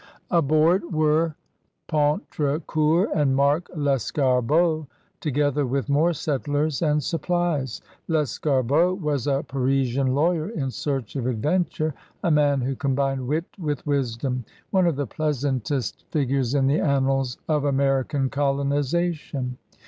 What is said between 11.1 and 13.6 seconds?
of adventure, a man who combined wit